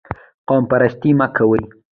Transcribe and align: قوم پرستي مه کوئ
قوم 0.47 0.63
پرستي 0.69 1.11
مه 1.19 1.27
کوئ 1.35 1.61